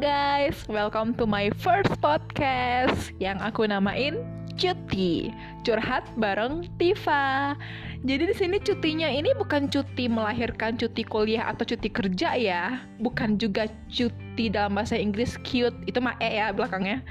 [0.00, 4.16] guys, welcome to my first podcast yang aku namain
[4.56, 5.28] Cuti,
[5.60, 7.52] curhat bareng Tifa.
[8.00, 13.36] Jadi di sini cutinya ini bukan cuti melahirkan cuti kuliah atau cuti kerja ya, bukan
[13.36, 17.04] juga cuti dalam bahasa Inggris cute itu mah e ya belakangnya.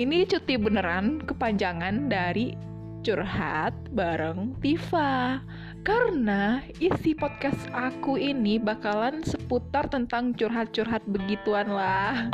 [0.00, 2.56] Ini cuti beneran kepanjangan dari
[3.04, 5.44] curhat bareng Tifa.
[5.86, 12.26] Karena isi podcast aku ini bakalan seputar tentang curhat-curhat begituan lah.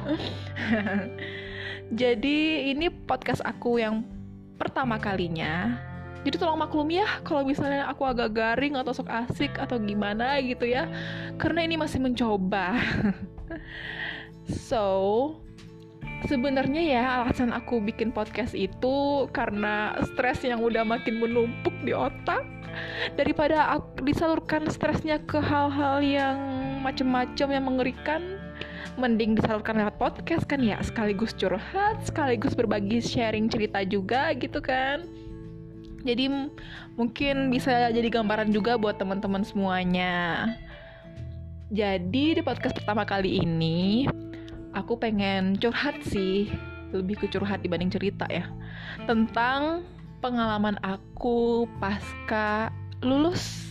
[2.00, 4.08] Jadi ini podcast aku yang
[4.56, 5.76] pertama kalinya.
[6.24, 10.64] Jadi tolong maklum ya kalau misalnya aku agak garing atau sok asik atau gimana gitu
[10.64, 10.88] ya.
[11.36, 12.80] Karena ini masih mencoba.
[14.72, 15.36] so,
[16.24, 22.61] sebenarnya ya alasan aku bikin podcast itu karena stres yang udah makin menumpuk di otak
[23.14, 26.36] daripada aku disalurkan stresnya ke hal-hal yang
[26.82, 28.42] macem-macem yang mengerikan
[29.00, 35.08] mending disalurkan lewat podcast kan ya sekaligus curhat sekaligus berbagi sharing cerita juga gitu kan.
[36.02, 36.26] Jadi
[36.98, 40.50] mungkin bisa jadi gambaran juga buat teman-teman semuanya.
[41.72, 44.04] Jadi di podcast pertama kali ini
[44.76, 46.52] aku pengen curhat sih
[46.92, 48.44] lebih ke curhat dibanding cerita ya
[49.08, 49.80] tentang
[50.22, 52.70] pengalaman aku pasca
[53.02, 53.66] lulus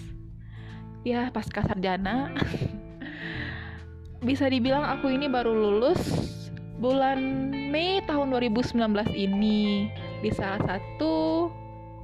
[1.08, 2.28] ya pasca sarjana.
[4.28, 5.98] Bisa dibilang aku ini baru lulus
[6.78, 8.76] bulan Mei tahun 2019
[9.16, 9.90] ini.
[10.22, 11.48] Di salah satu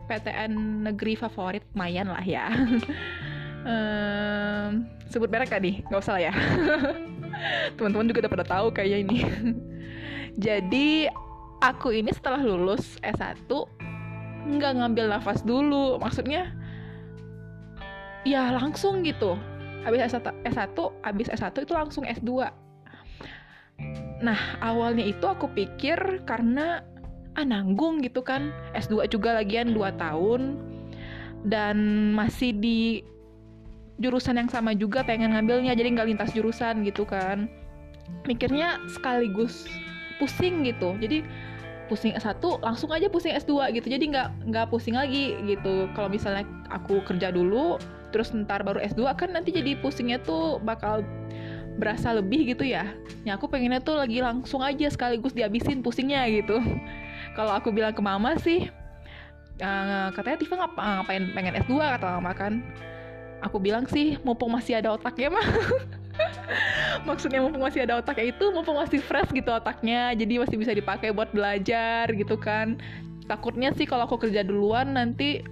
[0.09, 2.47] PTN negeri favorit Mayan lah ya.
[3.67, 5.83] Um, sebut merek gak nih?
[5.91, 6.33] Gak usah lah ya.
[7.75, 9.17] Teman-teman juga udah pada tahu kayaknya ini.
[10.39, 11.11] Jadi
[11.59, 13.43] aku ini setelah lulus S1
[14.47, 15.99] nggak ngambil nafas dulu.
[15.99, 16.55] Maksudnya
[18.23, 19.35] ya langsung gitu.
[19.83, 22.51] Habis S1, S1 habis S1 itu langsung S2
[24.17, 26.81] nah awalnya itu aku pikir karena
[27.37, 28.49] ah nanggung gitu kan.
[28.73, 30.57] S2 juga lagian 2 tahun.
[31.45, 31.77] Dan
[32.17, 33.05] masih di
[34.01, 37.45] jurusan yang sama juga pengen ngambilnya jadi nggak lintas jurusan gitu kan.
[38.25, 39.69] Mikirnya sekaligus
[40.17, 40.97] pusing gitu.
[40.97, 41.21] Jadi
[41.87, 43.87] pusing S1 langsung aja pusing S2 gitu.
[43.87, 45.87] Jadi nggak nggak pusing lagi gitu.
[45.95, 47.79] Kalau misalnya aku kerja dulu
[48.11, 51.03] terus ntar baru S2 kan nanti jadi pusingnya tuh bakal
[51.77, 52.91] berasa lebih gitu ya.
[53.23, 56.59] Ya aku pengennya tuh lagi langsung aja sekaligus dihabisin pusingnya gitu.
[57.37, 58.67] Kalau aku bilang ke mama sih
[59.61, 62.53] uh, katanya Tifa ngap ngapain pengen S2 kata mama kan.
[63.45, 65.45] Aku bilang sih mumpung masih ada otaknya mah
[67.07, 71.13] maksudnya mumpung masih ada otaknya itu mumpung masih fresh gitu otaknya jadi masih bisa dipakai
[71.13, 72.79] buat belajar gitu kan.
[73.27, 75.43] Takutnya sih kalau aku kerja duluan nanti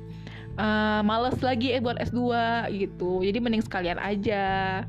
[0.60, 2.22] uh, males lagi eh buat S2
[2.72, 3.24] gitu.
[3.24, 4.84] Jadi mending sekalian aja.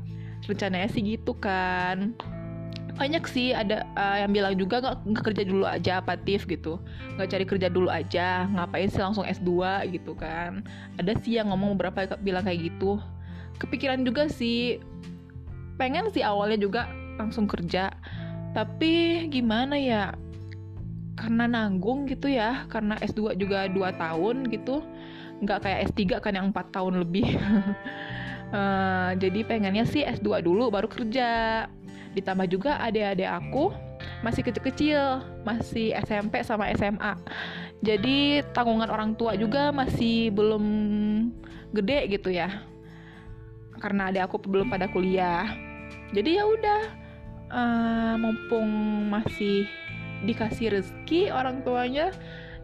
[0.47, 2.15] Rencananya sih gitu kan.
[2.97, 6.79] Banyak sih ada uh, yang bilang juga nggak kerja dulu aja apatif gitu.
[7.19, 9.51] Nggak cari kerja dulu aja ngapain sih langsung S2
[9.91, 10.63] gitu kan.
[10.97, 12.97] Ada sih yang ngomong beberapa bilang kayak gitu.
[13.59, 14.79] Kepikiran juga sih
[15.77, 17.93] pengen sih awalnya juga langsung kerja.
[18.53, 20.13] Tapi gimana ya?
[21.17, 22.65] Karena nanggung gitu ya.
[22.69, 24.81] Karena S2 juga 2 tahun gitu.
[25.41, 27.37] Nggak kayak S3 kan yang 4 tahun lebih.
[28.49, 31.65] Uh, jadi pengennya sih S2 dulu baru kerja.
[32.17, 33.73] Ditambah juga adik-adik aku
[34.25, 35.21] masih kecil-kecil.
[35.45, 37.13] Masih SMP sama SMA
[37.81, 40.65] jadi tanggungan orang tua juga masih belum
[41.77, 42.65] gede gitu ya.
[43.77, 45.66] Karena adik aku belum pada kuliah
[46.15, 46.81] jadi ya udah
[47.51, 48.69] uh, mumpung
[49.11, 49.67] masih
[50.25, 52.09] dikasih rezeki orang tuanya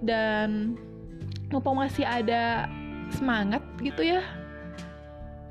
[0.01, 0.79] dan
[1.53, 2.67] mumpung masih ada
[3.13, 4.25] semangat gitu ya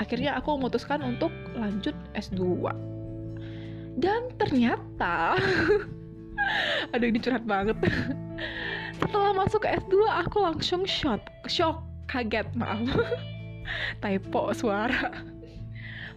[0.02, 2.66] akhirnya aku memutuskan untuk lanjut S2
[4.00, 5.36] dan ternyata
[6.92, 7.76] aduh ini curhat banget.
[9.00, 9.94] Setelah masuk ke S2
[10.26, 12.82] aku langsung shock shock kaget maaf.
[14.02, 15.31] Typo suara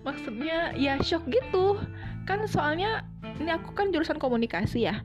[0.05, 1.81] maksudnya ya shock gitu.
[2.29, 3.03] Kan soalnya
[3.41, 5.01] ini aku kan jurusan komunikasi ya.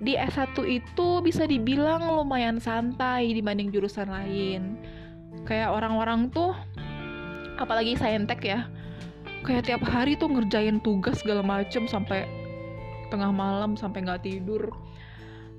[0.00, 4.76] Di S1 itu bisa dibilang lumayan santai dibanding jurusan lain.
[5.44, 6.52] Kayak orang-orang tuh
[7.60, 8.68] apalagi saintek ya
[9.44, 12.28] kayak tiap hari tuh ngerjain tugas segala macem sampai
[13.08, 14.72] tengah malam sampai nggak tidur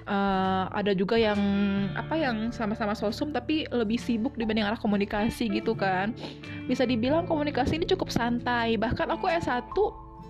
[0.07, 1.39] uh, ada juga yang
[1.93, 6.15] apa yang sama-sama sosum tapi lebih sibuk dibanding arah komunikasi gitu kan.
[6.65, 8.77] Bisa dibilang komunikasi ini cukup santai.
[8.79, 9.73] Bahkan aku S1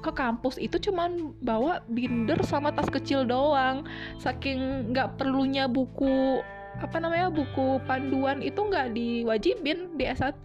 [0.01, 3.85] ke kampus itu cuman bawa binder sama tas kecil doang.
[4.17, 6.41] Saking nggak perlunya buku
[6.79, 10.39] apa namanya buku panduan itu nggak diwajibin di S1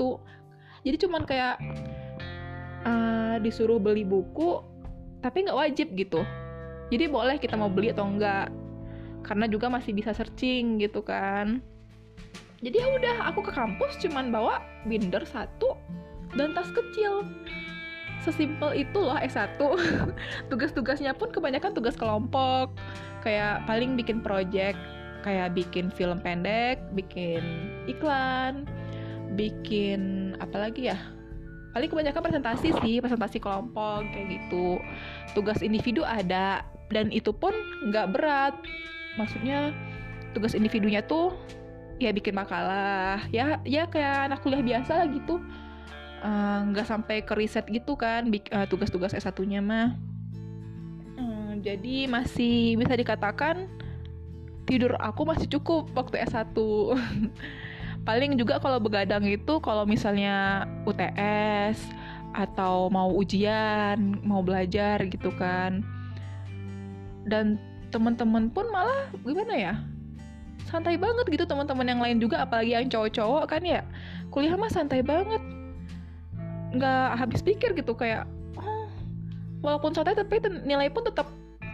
[0.87, 1.59] jadi cuman kayak
[2.87, 4.63] uh, disuruh beli buku
[5.19, 6.23] tapi nggak wajib gitu.
[6.95, 8.55] Jadi boleh kita mau beli atau enggak
[9.27, 11.59] karena juga masih bisa searching gitu kan.
[12.63, 15.77] Jadi ya udah aku ke kampus cuman bawa binder satu
[16.39, 17.27] dan tas kecil.
[18.25, 19.61] Sesimpel itu loh S1
[20.51, 22.73] tugas-tugasnya pun kebanyakan tugas kelompok.
[23.21, 24.79] Kayak paling bikin project
[25.27, 27.43] kayak bikin film pendek bikin
[27.91, 28.63] iklan
[29.35, 30.99] bikin apa lagi ya?
[31.75, 34.81] Paling kebanyakan presentasi sih presentasi kelompok kayak gitu.
[35.37, 37.53] Tugas individu ada dan itu pun
[37.91, 38.55] nggak berat
[39.17, 39.73] maksudnya
[40.33, 41.33] tugas individunya tuh
[41.97, 43.25] ya bikin makalah.
[43.33, 45.41] Ya ya kayak anak kuliah biasa lah gitu.
[46.27, 49.93] Eh, nggak uh, sampai ke riset gitu kan uh, tugas-tugas S1-nya mah.
[51.17, 53.69] Hmm, jadi masih bisa dikatakan
[54.67, 56.57] tidur aku masih cukup waktu S1
[58.09, 61.79] paling juga kalau begadang itu kalau misalnya UTS
[62.35, 65.85] atau mau ujian mau belajar gitu kan.
[67.29, 67.61] Dan
[67.97, 69.75] teman-teman pun malah gimana ya?
[70.69, 73.81] Santai banget gitu teman-teman yang lain juga apalagi yang cowok-cowok kan ya.
[74.29, 75.41] Kuliah mah santai banget.
[76.77, 78.29] Nggak habis pikir gitu kayak
[78.61, 78.85] oh,
[79.65, 81.25] walaupun santai tapi nilai pun tetap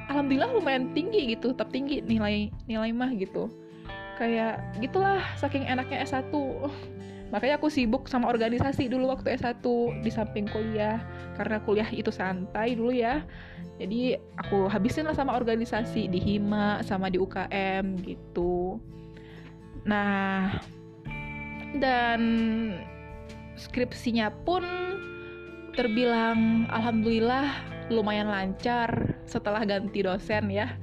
[0.07, 3.51] alhamdulillah lumayan tinggi gitu tetap tinggi nilai nilai mah gitu.
[4.23, 6.31] Kayak gitulah saking enaknya S1
[7.33, 9.65] makanya aku sibuk sama organisasi dulu waktu S1
[10.05, 11.01] di samping kuliah.
[11.35, 13.25] Karena kuliah itu santai dulu ya.
[13.81, 18.77] Jadi aku habisin lah sama organisasi di Hima sama di UKM gitu.
[19.89, 20.61] Nah
[21.81, 22.21] dan
[23.57, 24.63] skripsinya pun
[25.73, 27.49] terbilang alhamdulillah
[27.89, 30.77] lumayan lancar setelah ganti dosen ya.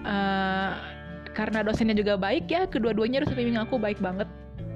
[0.00, 0.72] Uh,
[1.36, 4.24] karena dosennya juga baik ya kedua-duanya dosen bimbing aku baik banget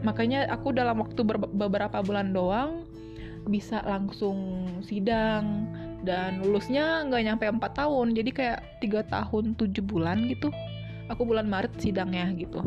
[0.01, 1.21] makanya aku dalam waktu
[1.53, 2.85] beberapa bulan doang
[3.49, 5.69] bisa langsung sidang
[6.05, 8.07] dan lulusnya nggak nyampe 4 tahun.
[8.17, 10.53] Jadi kayak tiga tahun 7 bulan gitu.
[11.09, 12.63] Aku bulan Maret sidangnya gitu.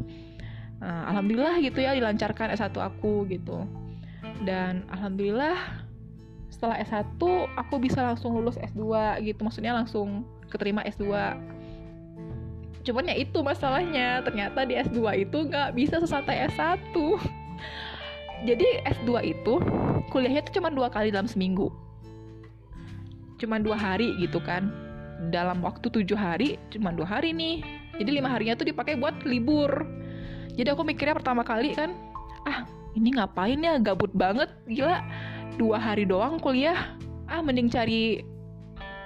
[0.84, 3.66] Nah, alhamdulillah gitu ya dilancarkan S1 aku gitu.
[4.44, 5.56] Dan alhamdulillah
[6.52, 7.22] setelah S1
[7.56, 8.84] aku bisa langsung lulus S2
[9.24, 9.42] gitu.
[9.46, 11.08] Maksudnya langsung keterima S2
[12.84, 16.92] cuman ya itu masalahnya ternyata di S2 itu nggak bisa sesantai S1
[18.48, 19.56] jadi S2 itu
[20.12, 21.72] kuliahnya tuh cuma dua kali dalam seminggu.
[23.40, 24.70] Cuma dua hari gitu kan.
[25.32, 27.64] Dalam waktu tujuh hari cuma dua hari nih.
[27.98, 29.88] Jadi lima harinya tuh dipakai buat libur.
[30.54, 31.96] Jadi aku mikirnya pertama kali kan
[32.46, 33.80] ah ini ngapain ya?
[33.80, 34.52] Gabut banget.
[34.68, 35.00] Gila
[35.56, 36.94] dua hari doang kuliah.
[37.32, 38.22] Ah mending cari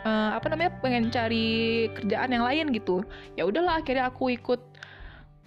[0.05, 3.01] uh, apa namanya pengen cari kerjaan yang lain gitu.
[3.39, 4.61] Ya udahlah akhirnya aku ikut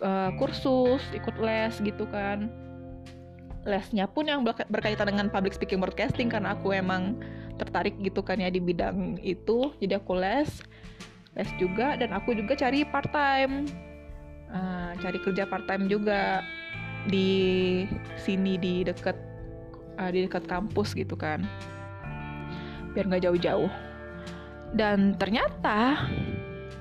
[0.03, 2.51] uh, kursus ikut les gitu kan.
[3.69, 7.21] Lesnya pun yang berkaitan dengan public speaking broadcasting karena aku emang
[7.61, 9.71] tertarik gitu kan ya di bidang itu.
[9.79, 10.49] Jadi aku les
[11.37, 13.69] les juga dan aku juga cari part time
[14.51, 16.43] uh, cari kerja part time juga
[17.07, 17.87] di
[18.19, 19.15] sini di dekat
[20.01, 21.45] uh, di dekat kampus gitu kan.
[22.97, 23.90] Biar nggak jauh-jauh
[24.75, 26.07] dan ternyata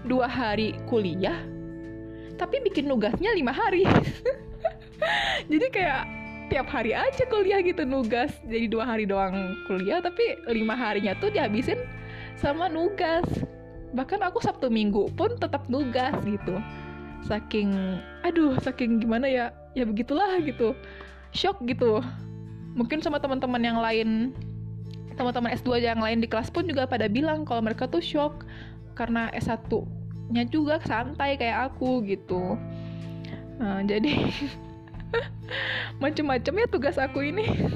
[0.06, 1.38] dua hari kuliah
[2.40, 3.84] tapi bikin nugasnya lima hari.
[5.52, 6.08] Jadi kayak
[6.48, 8.32] tiap hari aja kuliah gitu nugas.
[8.48, 11.84] Jadi dua hari doang kuliah tapi lima harinya tuh dihabisin
[12.40, 13.28] sama nugas.
[13.92, 16.56] Bahkan aku sabtu minggu pun tetap nugas gitu.
[17.28, 20.72] Saking aduh saking gimana ya ya begitulah gitu.
[21.36, 22.00] Shock gitu.
[22.80, 24.32] Mungkin sama teman-teman yang lain
[25.20, 28.48] teman-teman S2 yang lain di kelas pun juga pada bilang kalau mereka tuh shock
[28.96, 32.56] karena S1-nya juga santai kayak aku gitu.
[33.60, 34.32] Nah, jadi
[36.04, 37.76] macem-macem ya tugas aku ini.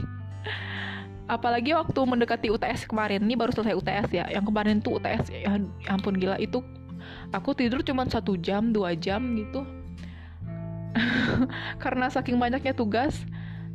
[1.27, 4.25] Apalagi waktu mendekati UTS kemarin, ini baru selesai UTS ya.
[4.31, 5.59] Yang kemarin tuh UTS, ya,
[5.91, 6.63] ampun gila itu
[7.35, 9.67] aku tidur cuma satu jam, dua jam gitu.
[11.83, 13.19] Karena saking banyaknya tugas,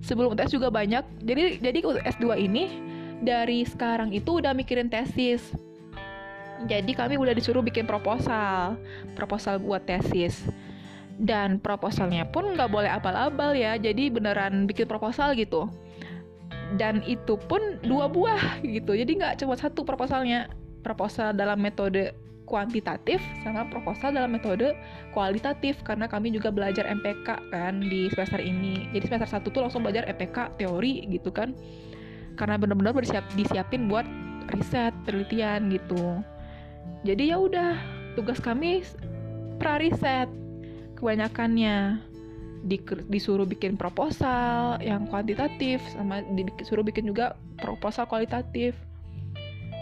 [0.00, 1.04] sebelum UTS juga banyak.
[1.24, 2.88] Jadi jadi S2 ini
[3.22, 5.42] dari sekarang itu udah mikirin tesis.
[6.66, 8.74] Jadi kami udah disuruh bikin proposal,
[9.14, 10.42] proposal buat tesis.
[11.18, 15.66] Dan proposalnya pun nggak boleh abal-abal ya, jadi beneran bikin proposal gitu.
[16.78, 20.50] Dan itu pun dua buah gitu, jadi nggak cuma satu proposalnya.
[20.78, 22.14] Proposal dalam metode
[22.48, 24.72] kuantitatif sama proposal dalam metode
[25.12, 28.88] kualitatif karena kami juga belajar MPK kan di semester ini.
[28.96, 31.52] Jadi semester satu tuh langsung belajar MPK teori gitu kan
[32.38, 34.06] karena benar-benar bersiap disiapin buat
[34.54, 36.22] riset penelitian gitu.
[37.02, 37.74] Jadi ya udah
[38.14, 38.86] tugas kami
[39.58, 40.30] pra riset
[40.96, 42.06] kebanyakannya.
[42.58, 42.74] Di,
[43.06, 46.26] disuruh bikin proposal yang kuantitatif sama
[46.58, 48.74] disuruh bikin juga proposal kualitatif.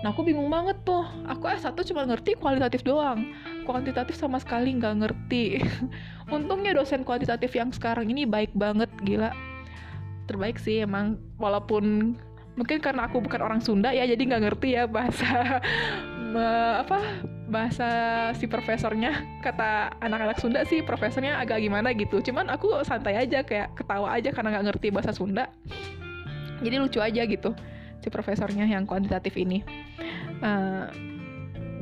[0.04, 1.08] Nah aku bingung banget tuh.
[1.24, 3.32] Aku S1 cuma ngerti kualitatif doang.
[3.64, 5.64] Kuantitatif sama sekali nggak ngerti.
[6.36, 9.32] Untungnya dosen kuantitatif yang sekarang ini baik banget gila.
[10.28, 12.12] Terbaik sih emang walaupun
[12.56, 15.60] mungkin karena aku bukan orang Sunda ya jadi nggak ngerti ya bahasa
[16.82, 16.98] apa
[17.46, 17.88] bahasa
[18.36, 19.22] si profesornya.
[19.40, 22.18] Kata anak-anak Sunda sih profesornya agak gimana gitu.
[22.20, 25.46] Cuman aku santai aja kayak ketawa aja karena nggak ngerti bahasa Sunda.
[26.60, 27.54] Jadi lucu aja gitu
[28.02, 29.62] si profesornya yang kuantitatif ini.
[30.42, 30.90] Uh,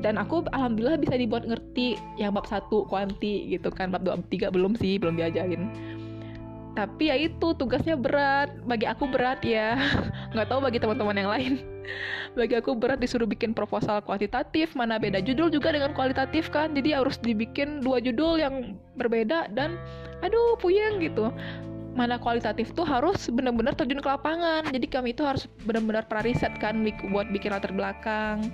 [0.04, 3.88] dan aku alhamdulillah bisa dibuat ngerti yang bab satu kuanti gitu kan.
[3.88, 5.94] Bab dua tiga belum sih belum diajarin
[6.75, 8.50] tapi ya itu tugasnya berat.
[8.66, 9.78] Bagi aku berat ya.
[10.35, 11.54] Nggak tahu bagi teman-teman yang lain.
[12.38, 16.75] Bagi aku berat disuruh bikin proposal kuantitatif mana beda judul juga dengan kualitatif kan.
[16.75, 19.78] Jadi harus dibikin dua judul yang berbeda dan
[20.19, 21.31] aduh puyeng gitu.
[21.95, 24.66] Mana kualitatif tuh harus benar-benar terjun ke lapangan.
[24.66, 26.83] Jadi kami itu harus benar-benar prariset kan
[27.14, 28.50] buat bikin latar belakang.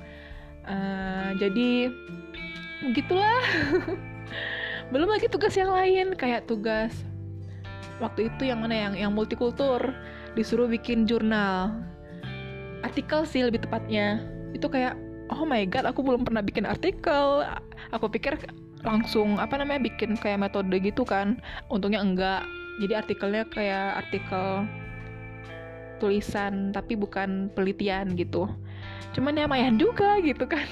[0.68, 1.88] Uh, jadi
[2.92, 3.40] gitulah
[4.92, 6.92] belum lagi tugas yang lain kayak tugas
[8.00, 9.92] waktu itu yang mana yang yang multikultur
[10.34, 11.70] disuruh bikin jurnal.
[12.80, 14.24] Artikel sih lebih tepatnya.
[14.56, 14.96] Itu kayak
[15.30, 17.44] oh my god aku belum pernah bikin artikel.
[17.92, 18.40] Aku pikir
[18.80, 21.38] langsung apa namanya bikin kayak metode gitu kan.
[21.68, 22.42] Untungnya enggak.
[22.80, 24.64] Jadi artikelnya kayak artikel
[26.00, 28.48] tulisan tapi bukan penelitian gitu.
[29.12, 30.64] Cuman ya mayan juga gitu kan.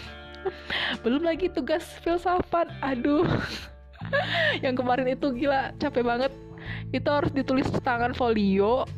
[1.04, 2.72] Belum lagi tugas filsafat.
[2.80, 3.28] Aduh.
[4.64, 6.32] Yang kemarin itu gila capek banget
[6.90, 8.88] itu harus ditulis tangan folio.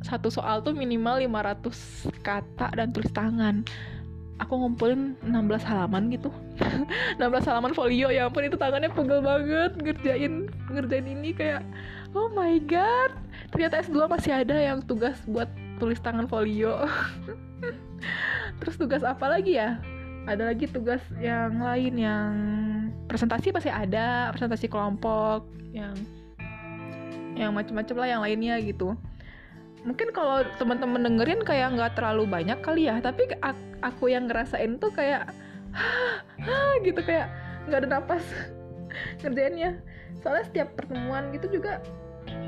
[0.00, 3.66] Satu soal tuh minimal 500 kata dan tulis tangan.
[4.40, 6.32] Aku ngumpulin 16 halaman gitu.
[7.20, 9.76] 16 halaman folio ya ampun itu tangannya pegel banget.
[9.76, 11.60] Ngerjain ngerjain ini kayak
[12.16, 13.12] oh my god.
[13.52, 16.88] Ternyata S2 masih ada yang tugas buat tulis tangan folio.
[18.64, 19.76] Terus tugas apa lagi ya?
[20.24, 22.32] Ada lagi tugas yang lain yang
[23.08, 25.92] presentasi pasti ada presentasi kelompok yang
[27.34, 28.96] yang macam-macam lah yang lainnya gitu.
[29.86, 33.32] Mungkin kalau teman-teman dengerin kayak nggak terlalu banyak kali ya tapi
[33.80, 35.32] aku yang ngerasain tuh kayak
[36.44, 37.32] ha gitu kayak
[37.68, 38.24] nggak ada napas
[39.24, 39.80] ngerjainnya.
[40.20, 41.80] Soalnya setiap pertemuan gitu juga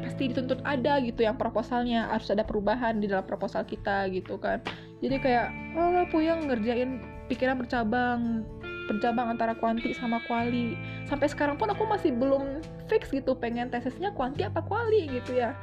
[0.04, 4.60] pasti dituntut ada gitu yang proposalnya harus ada perubahan di dalam proposal kita gitu kan.
[5.00, 7.00] Jadi kayak oh puyeng ngerjain
[7.32, 8.44] pikiran bercabang
[8.90, 10.74] bercabang antara kuanti sama kuali
[11.06, 15.54] sampai sekarang pun aku masih belum fix gitu pengen tesisnya kuanti apa kuali gitu ya.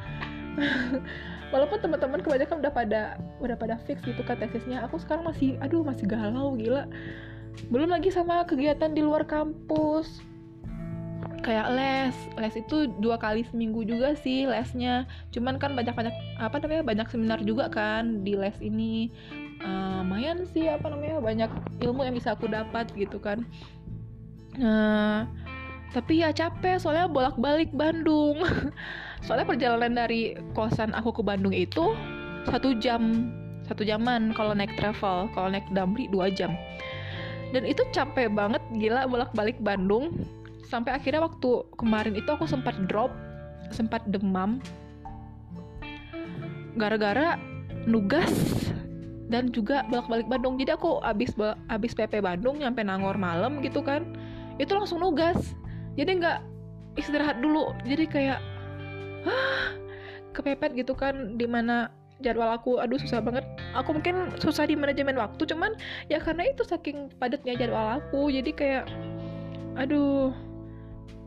[1.53, 3.01] Walaupun teman-teman kebanyakan udah pada
[3.41, 6.85] udah pada fix gitu kan tesisnya aku sekarang masih aduh masih galau gila.
[7.73, 10.21] Belum lagi sama kegiatan di luar kampus.
[11.41, 15.09] Kayak les les itu dua kali seminggu juga sih lesnya.
[15.33, 19.09] Cuman kan banyak banyak apa namanya banyak seminar juga kan di les ini
[19.63, 21.51] uh, lumayan sih apa namanya banyak
[21.83, 23.43] ilmu yang bisa aku dapat gitu kan.
[24.59, 25.23] Uh,
[25.89, 28.45] tapi ya capek soalnya bolak-balik Bandung.
[29.25, 31.91] Soalnya perjalanan dari kosan aku ke Bandung itu
[32.47, 33.27] satu jam
[33.67, 36.55] satu jaman kalau naik travel kalau naik damri dua jam.
[37.49, 40.23] Dan itu capek banget gila bolak-balik Bandung.
[40.69, 43.09] Sampai akhirnya waktu kemarin itu aku sempat drop
[43.73, 44.61] sempat demam.
[46.77, 47.35] Gara-gara
[47.89, 48.31] nugas
[49.29, 50.57] dan juga bolak-balik Bandung.
[50.57, 51.31] Jadi aku abis
[51.69, 54.03] abis PP Bandung nyampe Nangor malam gitu kan
[54.57, 55.55] itu langsung nugas.
[55.95, 56.39] Jadi nggak
[56.99, 57.71] istirahat dulu.
[57.85, 58.39] Jadi kayak
[60.35, 63.45] kepepet gitu kan di mana jadwal aku aduh susah banget.
[63.77, 65.77] Aku mungkin susah di manajemen waktu cuman
[66.11, 68.33] ya karena itu saking padatnya jadwal aku.
[68.33, 68.85] Jadi kayak
[69.79, 70.33] aduh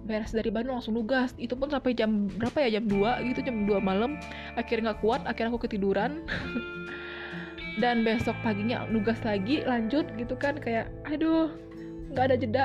[0.03, 1.33] beres dari Bandung langsung nugas.
[1.39, 2.83] Itu pun sampai jam berapa ya?
[2.83, 4.19] Jam 2 gitu jam 2 malam.
[4.59, 6.27] Akhirnya nggak kuat akhirnya aku ketiduran
[7.81, 11.49] dan besok paginya nugas lagi lanjut gitu kan kayak aduh
[12.12, 12.64] nggak ada jeda.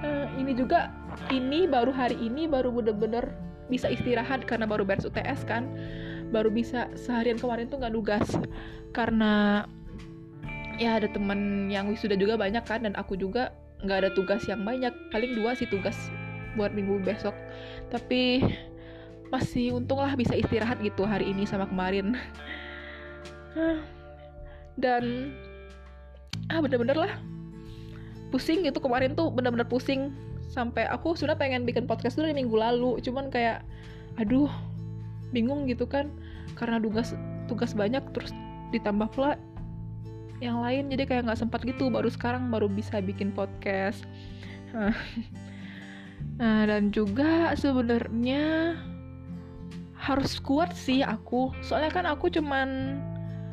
[0.00, 0.88] Uh, ini juga
[1.28, 3.28] ini baru hari ini baru bener-bener
[3.68, 5.68] bisa istirahat karena baru beres UTS kan.
[6.32, 8.26] Baru bisa seharian kemarin tuh nggak nugas.
[8.96, 9.64] Karena
[10.80, 13.52] ya ada temen yang wisuda juga banyak kan dan aku juga
[13.84, 14.92] nggak ada tugas yang banyak.
[15.12, 15.96] Paling dua sih tugas
[16.56, 17.36] buat minggu besok.
[17.92, 18.40] Tapi
[19.28, 22.16] masih untung lah bisa istirahat gitu hari ini sama kemarin
[24.78, 25.34] dan
[26.48, 27.12] ah bener-bener lah.
[28.30, 30.14] Pusing gitu kemarin tuh bener-bener pusing.
[30.48, 33.02] Sampai aku sudah pengen bikin podcast dulu minggu lalu.
[33.02, 33.66] Cuman kayak
[34.16, 34.48] aduh
[35.34, 36.08] bingung gitu kan.
[36.54, 37.12] Karena tugas
[37.50, 38.30] tugas banyak terus
[38.70, 39.36] ditambah pula
[40.38, 40.88] yang lain.
[40.88, 41.90] Jadi kayak nggak sempat gitu.
[41.90, 44.06] Baru sekarang baru bisa bikin podcast.
[44.72, 44.94] Nah
[46.70, 48.78] dan juga sebenarnya
[49.98, 51.50] harus kuat sih aku.
[51.66, 53.00] Soalnya kan aku cuman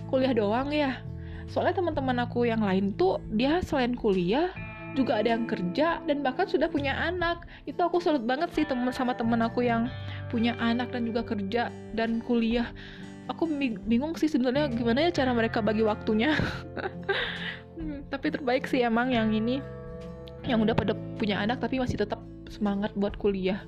[0.06, 1.02] kuliah doang ya
[1.50, 4.50] soalnya teman-teman aku yang lain tuh dia selain kuliah
[4.96, 7.44] juga ada yang kerja dan bahkan sudah punya anak.
[7.68, 9.92] Itu aku salut banget sih temen sama temen aku yang
[10.32, 12.72] punya anak dan juga kerja dan kuliah.
[13.28, 13.46] Aku
[13.86, 16.34] bingung sih sebenarnya gimana ya cara mereka bagi waktunya.
[17.76, 19.60] Hmm, tapi terbaik sih emang yang ini
[20.48, 23.68] yang udah pada punya anak tapi masih tetap semangat buat kuliah.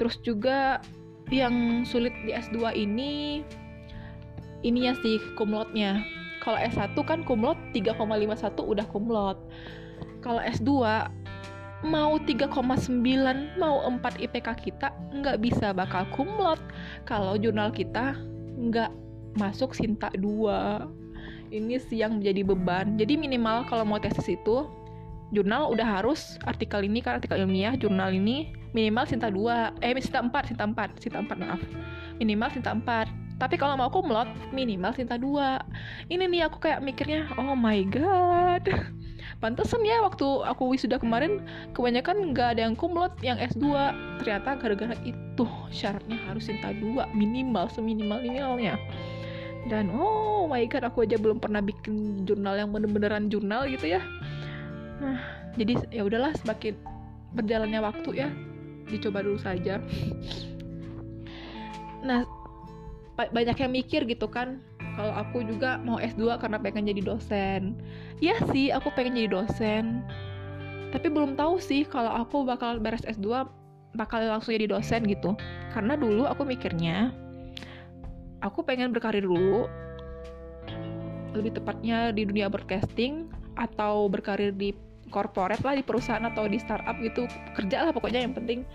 [0.00, 0.80] Terus juga
[1.28, 3.44] yang sulit di S2 ini
[4.64, 6.00] ininya sih kumlotnya
[6.42, 9.38] kalau S1 kan kumlot 3,51 udah kumlot.
[10.22, 10.70] Kalau S2
[11.86, 12.50] mau 3,9
[13.58, 16.58] mau 4 IPK kita nggak bisa bakal kumlot.
[17.06, 18.18] Kalau jurnal kita
[18.58, 18.90] nggak
[19.38, 22.98] masuk Sinta 2 ini sih yang menjadi beban.
[22.98, 24.66] Jadi minimal kalau mau tesis itu
[25.30, 30.24] jurnal udah harus artikel ini kan artikel ilmiah jurnal ini minimal Sinta 2 eh Sinta
[30.24, 31.60] 4 Sinta 4 Sinta 4 maaf.
[32.18, 37.30] Minimal Sinta 4 tapi kalau mau kumlot minimal Sinta 2 ini nih aku kayak mikirnya
[37.38, 38.66] oh my god.
[39.42, 43.70] Pantesan ya waktu aku wisuda kemarin kebanyakan nggak ada yang kumlot yang S2
[44.18, 48.74] ternyata gara-gara itu syaratnya harus Sinta 2 minimal seminimal minimalnya.
[49.70, 54.02] Dan oh my god aku aja belum pernah bikin jurnal yang bener-beneran jurnal gitu ya.
[54.98, 55.22] Nah
[55.54, 56.74] jadi ya udahlah semakin
[57.38, 58.28] berjalannya waktu ya
[58.90, 59.78] dicoba dulu saja.
[62.02, 62.37] Nah
[63.18, 64.62] banyak yang mikir gitu kan
[64.94, 67.78] kalau aku juga mau S2 karena pengen jadi dosen.
[68.18, 70.02] Iya sih aku pengen jadi dosen.
[70.90, 73.46] Tapi belum tahu sih kalau aku bakal beres S2
[73.94, 75.38] bakal langsung jadi dosen gitu.
[75.70, 77.14] Karena dulu aku mikirnya
[78.42, 79.70] aku pengen berkarir dulu
[81.38, 84.74] lebih tepatnya di dunia broadcasting atau berkarir di
[85.14, 87.30] corporate lah di perusahaan atau di startup gitu.
[87.54, 88.66] Kerja lah pokoknya yang penting.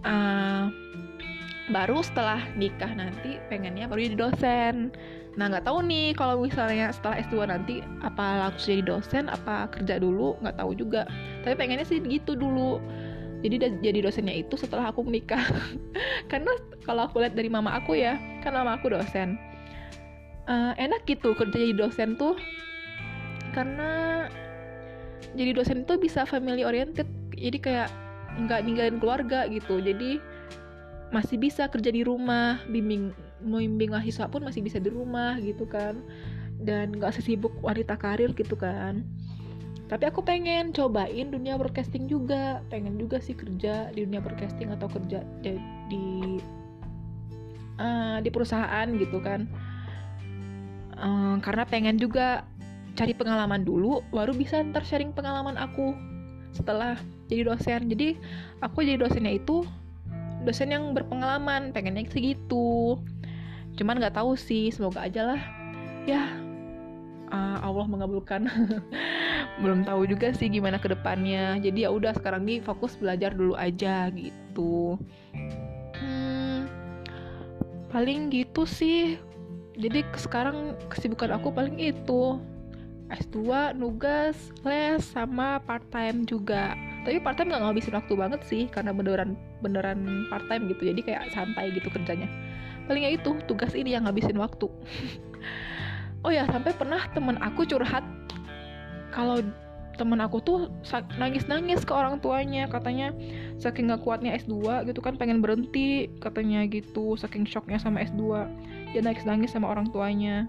[0.00, 0.72] Uh,
[1.72, 4.92] baru setelah nikah nanti pengennya baru jadi dosen
[5.32, 9.96] Nah nggak tahu nih kalau misalnya setelah S2 nanti apa langsung jadi dosen apa kerja
[9.96, 11.08] dulu nggak tahu juga.
[11.40, 12.76] Tapi pengennya sih gitu dulu.
[13.42, 15.40] Jadi jadi dosennya itu setelah aku menikah.
[16.30, 16.52] Karena
[16.84, 19.40] kalau aku lihat dari mama aku ya, kan mama aku dosen.
[20.42, 22.34] Uh, enak gitu kerja jadi dosen tuh
[23.54, 24.26] karena
[25.38, 27.06] jadi dosen itu bisa family oriented
[27.38, 27.88] jadi kayak
[28.42, 30.18] nggak ninggalin keluarga gitu jadi
[31.12, 33.12] masih bisa kerja di rumah bimbing
[33.44, 36.00] membimbing mahasiswa pun masih bisa di rumah gitu kan.
[36.62, 39.04] Dan nggak sesibuk wanita karir gitu kan.
[39.92, 42.64] Tapi aku pengen cobain dunia broadcasting juga.
[42.72, 45.60] Pengen juga sih kerja di dunia broadcasting atau kerja di
[45.92, 46.04] di,
[47.76, 49.44] uh, di perusahaan gitu kan.
[50.96, 52.48] Uh, karena pengen juga
[52.96, 55.92] cari pengalaman dulu baru bisa ntar sharing pengalaman aku
[56.56, 56.96] setelah
[57.28, 57.92] jadi dosen.
[57.92, 58.16] Jadi
[58.64, 59.66] aku jadi dosennya itu
[60.42, 62.98] dosen yang berpengalaman pengennya segitu.
[63.78, 65.42] Cuman nggak tahu sih semoga aja lah.
[66.04, 66.42] Ya
[67.32, 68.46] uh, Allah mengabulkan.
[69.62, 73.56] Belum tahu juga sih gimana ke depannya jadi ya udah sekarang nih fokus belajar dulu
[73.56, 75.00] aja gitu.
[75.96, 76.68] Hmm,
[77.90, 79.16] paling gitu sih.
[79.72, 82.36] Jadi sekarang kesibukan aku paling itu
[83.08, 88.62] S2, nugas, les, sama part time juga tapi part time nggak ngabisin waktu banget sih
[88.70, 90.90] karena beneran beneran part time gitu.
[90.94, 92.30] Jadi kayak santai gitu kerjanya.
[92.86, 94.66] Palingnya itu tugas ini yang ngabisin waktu.
[96.22, 98.06] Oh ya sampai pernah temen aku curhat
[99.10, 99.42] kalau
[99.98, 100.70] temen aku tuh
[101.18, 102.70] nangis-nangis ke orang tuanya.
[102.70, 103.10] Katanya
[103.58, 108.22] saking gak kuatnya S2 gitu kan pengen berhenti katanya gitu saking shocknya sama S2
[108.94, 110.46] dia nangis-nangis sama orang tuanya.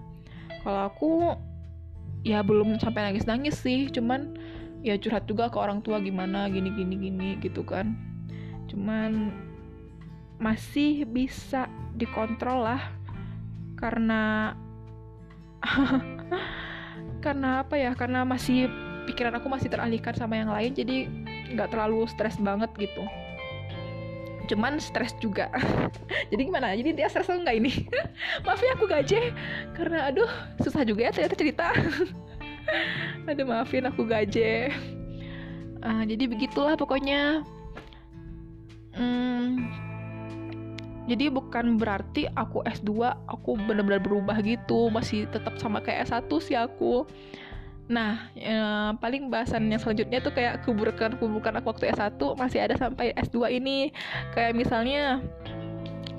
[0.62, 1.10] Kalau aku
[2.22, 4.38] ya belum sampai nangis-nangis sih cuman
[4.84, 7.96] ya curhat juga ke orang tua gimana gini gini gini gitu kan.
[8.68, 9.32] Cuman
[10.36, 12.82] masih bisa dikontrol lah
[13.80, 14.52] karena
[17.24, 18.68] karena apa ya karena masih
[19.08, 21.08] pikiran aku masih teralihkan sama yang lain jadi
[21.56, 23.04] nggak terlalu stres banget gitu.
[24.44, 25.48] Cuman stres juga.
[26.30, 26.76] Jadi gimana?
[26.76, 27.88] Jadi dia stres nggak ini?
[28.44, 29.32] Maaf ya aku gaje
[29.72, 30.28] karena aduh
[30.60, 31.66] susah juga ya ternyata cerita
[33.28, 34.72] aduh maafin aku gaje.
[35.84, 37.44] Uh, jadi begitulah pokoknya.
[38.94, 39.68] Hmm,
[41.04, 44.88] jadi bukan berarti aku S2 aku benar-benar berubah gitu.
[44.88, 47.04] Masih tetap sama kayak S1 sih aku.
[47.92, 53.60] Nah eh, paling bahasannya selanjutnya tuh kayak kuburkan-kuburkan aku waktu S1 masih ada sampai S2
[53.60, 53.92] ini.
[54.32, 55.20] Kayak misalnya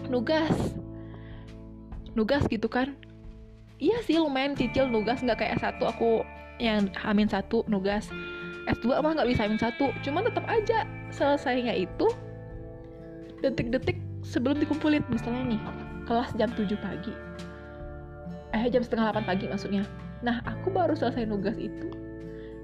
[0.06, 0.54] nugas.
[2.13, 2.94] Nugas gitu kan?
[3.82, 5.26] Iya sih lumayan cicil nugas.
[5.26, 6.22] Nggak kayak S1 aku
[6.62, 8.08] yang amin satu nugas.
[8.65, 12.10] S2 mah nggak bisa amin satu cuman tetap aja selesainya itu
[13.46, 15.62] detik-detik sebelum dikumpulin misalnya nih
[16.10, 17.13] kelas jam 7 pagi.
[18.58, 19.86] Eh jam setengah 8 pagi maksudnya.
[20.26, 21.94] Nah aku baru selesai nugas itu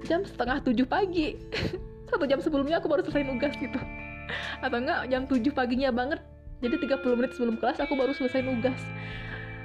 [0.08, 1.38] jam setengah 7 pagi.
[2.10, 3.78] Satu jam sebelumnya aku baru selesai nugas gitu.
[4.60, 6.18] Atau enggak jam 7 paginya banget.
[6.62, 8.78] Jadi 30 menit sebelum kelas aku baru selesai nugas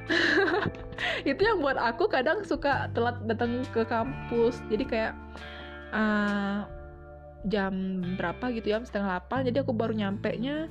[1.29, 4.59] itu yang buat aku kadang suka telat datang ke kampus.
[4.71, 5.13] Jadi kayak
[5.93, 6.65] uh,
[7.47, 10.67] jam berapa gitu ya setengah 8 jadi aku baru nyampe nya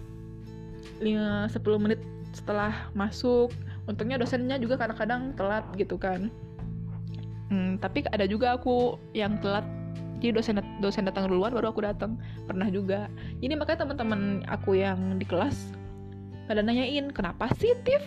[1.01, 2.01] 5, 10 menit
[2.37, 3.53] setelah masuk.
[3.87, 6.29] Untungnya dosennya juga kadang-kadang telat gitu kan.
[7.49, 9.65] Hmm, tapi ada juga aku yang telat.
[10.19, 12.19] Jadi dosen dosen datang duluan baru aku datang.
[12.51, 13.07] Pernah juga.
[13.39, 15.77] Jadi makanya teman-teman aku yang di kelas
[16.47, 18.03] pada nanyain kenapa sih Tiff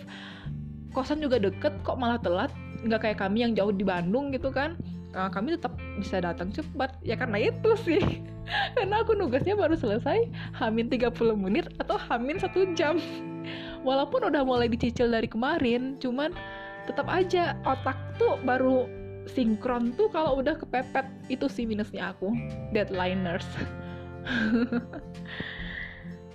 [0.90, 2.50] kosan juga deket kok malah telat?
[2.82, 4.78] Nggak kayak kami yang jauh di Bandung gitu kan?
[5.10, 6.94] Uh, kami tetap bisa datang cepat.
[7.02, 8.02] Ya karena itu sih.
[8.74, 10.26] Karena aku nugasnya baru selesai
[10.58, 12.98] hamin 30 menit atau hamin satu jam.
[13.86, 16.34] Walaupun udah mulai dicicil dari kemarin cuman
[16.90, 18.90] tetap aja otak tuh baru
[19.30, 21.06] sinkron tuh kalau udah kepepet.
[21.30, 22.34] Itu sih minusnya aku.
[22.74, 23.46] Deadliners.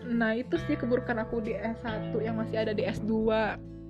[0.06, 3.10] Nah itu sih keburukan aku di S1 yang masih ada di S2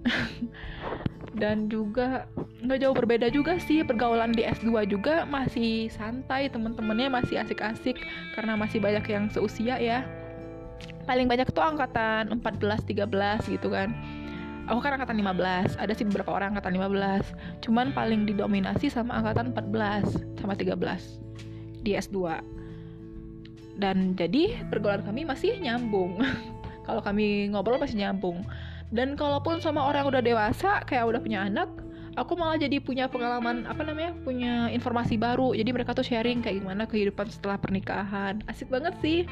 [1.42, 2.30] dan juga
[2.64, 5.28] nggak jauh berbeda juga sih pergaulan di S2 juga.
[5.28, 8.00] Masih santai temen-temennya masih asik-asik
[8.34, 10.08] karena masih banyak yang seusia ya.
[11.06, 13.94] Paling banyak tuh angkatan 14 13 gitu kan.
[14.66, 19.54] Aku kan angkatan 15 ada sih beberapa orang angkatan 15 cuman paling didominasi sama angkatan
[19.54, 22.42] 14 sama 13 di S2
[23.78, 26.18] dan jadi pergaulan kami masih nyambung.
[26.88, 28.46] Kalau kami ngobrol masih nyambung
[28.94, 31.70] dan kalaupun sama orang udah dewasa kayak udah punya anak
[32.16, 35.54] aku malah jadi punya pengalaman apa namanya punya informasi baru.
[35.54, 38.42] Jadi mereka tuh sharing kayak gimana kehidupan setelah pernikahan.
[38.50, 39.28] Asik banget sih.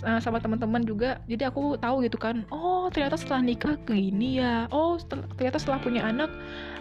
[0.00, 1.20] Uh, sama teman-teman juga.
[1.28, 4.66] Jadi aku tahu gitu kan oh ternyata setelah nikah begini ya.
[4.74, 4.98] Oh
[5.38, 6.30] ternyata setelah punya anak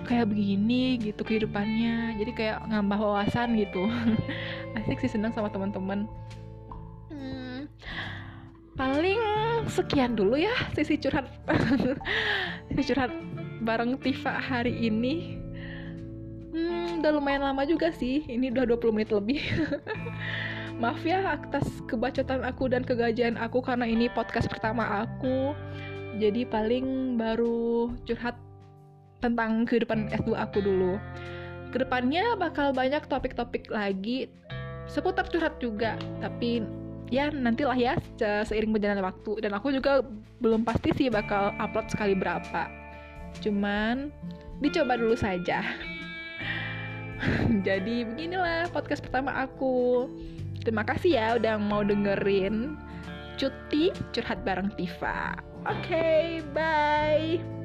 [0.09, 2.17] kayak begini gitu kehidupannya.
[2.17, 3.85] Jadi kayak ngambah wawasan gitu.
[4.77, 6.09] Asik sih senang sama teman-teman.
[7.09, 7.67] Hmm,
[8.80, 9.20] paling
[9.68, 11.28] sekian dulu ya sisi curhat.
[12.72, 13.12] Sisi curhat
[13.60, 15.36] bareng Tifa hari ini.
[16.56, 18.24] Hmm, udah lumayan lama juga sih.
[18.24, 19.44] Ini udah 20 menit lebih.
[20.82, 25.52] Maaf ya atas kebacotan aku dan kegajian aku karena ini podcast pertama aku.
[26.15, 28.39] Jadi paling baru curhat
[29.20, 30.96] tentang kehidupan S2 aku dulu.
[31.76, 34.32] Ke depannya bakal banyak topik-topik lagi.
[34.88, 36.63] Seputar curhat juga tapi
[37.10, 37.93] ya nantilah ya
[38.45, 39.41] seiring berjalannya waktu.
[39.43, 40.06] Dan aku juga
[40.41, 42.69] belum pasti sih bakal upload sekali berapa.
[43.41, 44.13] Cuman
[44.63, 45.62] dicoba dulu saja.
[47.67, 50.08] Jadi beginilah podcast pertama aku.
[50.63, 52.76] Terima kasih ya udah mau dengerin
[53.39, 55.39] cuti curhat bareng Tifa.
[55.67, 56.24] Oke okay,
[56.56, 57.59] bye